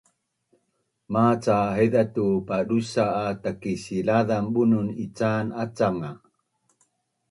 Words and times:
Maca 1.11 1.55
haiza 1.75 2.03
tu 2.15 2.25
padusa’ 2.47 3.05
a 3.23 3.25
Takisilazan 3.43 4.45
bunun 4.53 4.87
ican 5.05 5.45
acangan 5.63 5.95
nga 5.97 6.11